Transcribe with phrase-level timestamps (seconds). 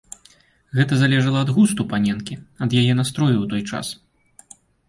[0.77, 3.87] Гэта залежала ад густу паненкі, ад яе настрою ў той час.